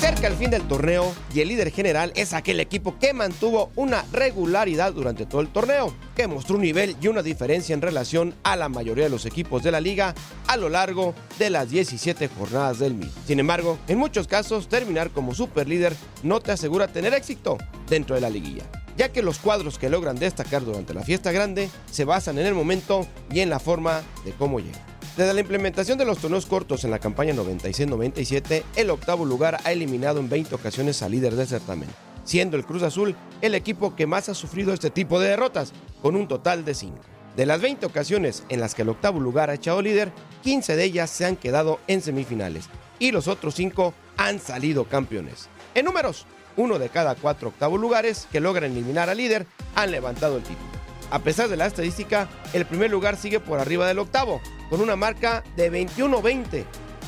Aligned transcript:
Acerca 0.00 0.28
el 0.28 0.36
fin 0.36 0.48
del 0.48 0.66
torneo 0.66 1.12
y 1.34 1.40
el 1.40 1.48
líder 1.48 1.70
general 1.70 2.10
es 2.16 2.32
aquel 2.32 2.58
equipo 2.58 2.98
que 2.98 3.12
mantuvo 3.12 3.70
una 3.76 4.02
regularidad 4.12 4.94
durante 4.94 5.26
todo 5.26 5.42
el 5.42 5.48
torneo, 5.48 5.94
que 6.16 6.26
mostró 6.26 6.56
un 6.56 6.62
nivel 6.62 6.96
y 7.02 7.08
una 7.08 7.22
diferencia 7.22 7.74
en 7.74 7.82
relación 7.82 8.34
a 8.42 8.56
la 8.56 8.70
mayoría 8.70 9.04
de 9.04 9.10
los 9.10 9.26
equipos 9.26 9.62
de 9.62 9.70
la 9.70 9.78
liga 9.78 10.14
a 10.46 10.56
lo 10.56 10.70
largo 10.70 11.14
de 11.38 11.50
las 11.50 11.68
17 11.68 12.28
jornadas 12.28 12.78
del 12.78 12.94
MIT. 12.94 13.12
Sin 13.26 13.40
embargo, 13.40 13.76
en 13.88 13.98
muchos 13.98 14.26
casos, 14.26 14.70
terminar 14.70 15.10
como 15.10 15.34
superlíder 15.34 15.94
no 16.22 16.40
te 16.40 16.52
asegura 16.52 16.88
tener 16.88 17.12
éxito 17.12 17.58
dentro 17.86 18.14
de 18.14 18.22
la 18.22 18.30
liguilla, 18.30 18.64
ya 18.96 19.12
que 19.12 19.20
los 19.20 19.38
cuadros 19.38 19.78
que 19.78 19.90
logran 19.90 20.18
destacar 20.18 20.64
durante 20.64 20.94
la 20.94 21.02
fiesta 21.02 21.30
grande 21.30 21.68
se 21.90 22.06
basan 22.06 22.38
en 22.38 22.46
el 22.46 22.54
momento 22.54 23.06
y 23.30 23.40
en 23.40 23.50
la 23.50 23.58
forma 23.58 24.00
de 24.24 24.32
cómo 24.32 24.60
llegan. 24.60 24.89
Desde 25.20 25.34
la 25.34 25.40
implementación 25.42 25.98
de 25.98 26.06
los 26.06 26.16
torneos 26.16 26.46
cortos 26.46 26.82
en 26.84 26.90
la 26.90 26.98
campaña 26.98 27.34
96-97, 27.34 28.62
el 28.74 28.88
octavo 28.88 29.26
lugar 29.26 29.58
ha 29.64 29.70
eliminado 29.70 30.18
en 30.18 30.30
20 30.30 30.54
ocasiones 30.54 31.02
al 31.02 31.10
líder 31.10 31.34
del 31.34 31.46
certamen, 31.46 31.90
siendo 32.24 32.56
el 32.56 32.64
Cruz 32.64 32.82
Azul 32.82 33.14
el 33.42 33.54
equipo 33.54 33.94
que 33.94 34.06
más 34.06 34.30
ha 34.30 34.34
sufrido 34.34 34.72
este 34.72 34.88
tipo 34.88 35.20
de 35.20 35.28
derrotas, 35.28 35.74
con 36.00 36.16
un 36.16 36.26
total 36.26 36.64
de 36.64 36.72
5. 36.72 36.96
De 37.36 37.44
las 37.44 37.60
20 37.60 37.84
ocasiones 37.84 38.44
en 38.48 38.60
las 38.60 38.74
que 38.74 38.80
el 38.80 38.88
octavo 38.88 39.20
lugar 39.20 39.50
ha 39.50 39.54
echado 39.56 39.82
líder, 39.82 40.10
15 40.42 40.74
de 40.74 40.84
ellas 40.84 41.10
se 41.10 41.26
han 41.26 41.36
quedado 41.36 41.80
en 41.86 42.00
semifinales 42.00 42.70
y 42.98 43.12
los 43.12 43.28
otros 43.28 43.54
5 43.56 43.92
han 44.16 44.40
salido 44.40 44.84
campeones. 44.84 45.50
En 45.74 45.84
números, 45.84 46.24
uno 46.56 46.78
de 46.78 46.88
cada 46.88 47.14
cuatro 47.14 47.50
octavos 47.50 47.78
lugares 47.78 48.26
que 48.32 48.40
logran 48.40 48.72
eliminar 48.72 49.10
al 49.10 49.18
líder 49.18 49.46
han 49.74 49.90
levantado 49.90 50.38
el 50.38 50.44
título. 50.44 50.79
A 51.10 51.18
pesar 51.18 51.48
de 51.48 51.56
la 51.56 51.66
estadística, 51.66 52.28
el 52.52 52.66
primer 52.66 52.90
lugar 52.90 53.16
sigue 53.16 53.40
por 53.40 53.58
arriba 53.58 53.86
del 53.86 53.98
octavo, 53.98 54.40
con 54.68 54.80
una 54.80 54.94
marca 54.94 55.42
de 55.56 55.70
21-20. 55.70 56.64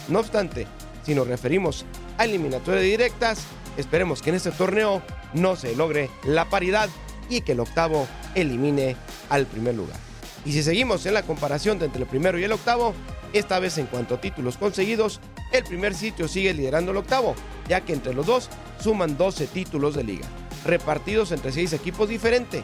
No 0.09 0.19
obstante, 0.19 0.67
si 1.05 1.15
nos 1.15 1.29
referimos 1.29 1.85
a 2.19 2.25
eliminatorias 2.25 2.83
directas, 2.83 3.45
esperemos 3.77 4.21
que 4.21 4.31
en 4.31 4.37
este 4.37 4.51
torneo 4.51 5.03
no 5.35 5.55
se 5.55 5.77
logre 5.77 6.11
la 6.25 6.51
paridad 6.51 6.89
y 7.29 7.43
que 7.43 7.53
el 7.53 7.61
octavo 7.61 8.09
elimine 8.35 8.97
al 9.31 9.47
primer 9.47 9.77
lugar. 9.77 9.97
Y 10.45 10.53
si 10.53 10.65
seguimos 10.65 11.07
en 11.07 11.15
la 11.15 11.23
comparación 11.23 11.81
entre 11.81 12.03
el 12.03 12.09
primero 12.09 12.39
y 12.39 12.45
el 12.45 12.53
octavo, 12.53 12.95
esta 13.33 13.61
vez 13.61 13.79
en 13.79 13.87
cuanto 13.87 14.17
a 14.17 14.21
títulos 14.21 14.57
conseguidos, 14.57 15.21
el 15.53 15.63
primer 15.63 15.95
sitio 15.95 16.27
sigue 16.27 16.53
liderando 16.53 16.91
el 16.91 16.97
octavo, 16.97 17.37
ya 17.69 17.83
que 17.83 17.93
entre 17.93 18.15
los 18.15 18.27
dos 18.27 18.49
suman 18.81 19.17
12 19.17 19.47
títulos 19.47 19.95
de 19.95 20.03
liga, 20.03 20.27
repartidos 20.65 21.33
entre 21.33 21.53
6 21.53 21.73
equipos 21.73 22.09
diferentes 22.09 22.63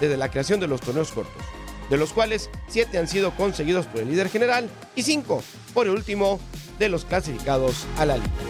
desde 0.00 0.16
la 0.16 0.30
creación 0.30 0.60
de 0.60 0.68
los 0.68 0.80
torneos 0.80 1.10
cortos, 1.10 1.42
de 1.88 1.96
los 1.96 2.12
cuales 2.12 2.50
7 2.68 2.98
han 2.98 3.08
sido 3.08 3.32
conseguidos 3.32 3.86
por 3.86 4.00
el 4.00 4.10
líder 4.10 4.28
general 4.28 4.68
y 4.94 5.02
5 5.02 5.42
por 5.74 5.86
el 5.86 5.92
último 5.92 6.40
de 6.78 6.88
los 6.88 7.04
clasificados 7.04 7.86
a 7.98 8.06
la 8.06 8.16
liga. 8.16 8.49